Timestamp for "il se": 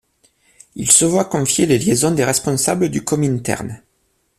0.73-1.05